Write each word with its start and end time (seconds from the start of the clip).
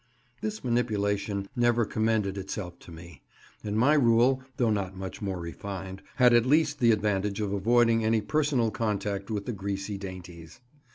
This 0.41 0.63
manipulation 0.63 1.47
never 1.55 1.85
commended 1.85 2.35
itself 2.35 2.79
to 2.79 2.91
me; 2.91 3.21
and 3.63 3.77
my 3.77 3.93
rule, 3.93 4.41
though 4.57 4.71
not 4.71 4.97
much 4.97 5.21
more 5.21 5.39
refined, 5.39 6.01
had 6.15 6.33
at 6.33 6.47
least 6.47 6.79
the 6.79 6.91
advantage 6.91 7.39
of 7.39 7.53
avoiding 7.53 8.03
any 8.03 8.21
personal 8.21 8.71
contact 8.71 9.29
with 9.29 9.45
the 9.45 9.53
greasy 9.53 9.99
dainties. 9.99 10.59